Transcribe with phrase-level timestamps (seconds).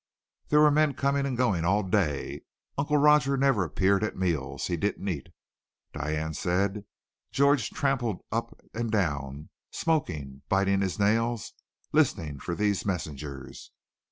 [0.47, 2.41] "There were men coming and going all day.
[2.75, 4.65] Uncle Roger never appeared at meals.
[4.65, 5.29] He didn't eat,
[5.93, 6.85] Diane said.
[7.31, 11.53] George tramped up and down, smoking, biting his nails,
[11.91, 13.69] listening for these messengers.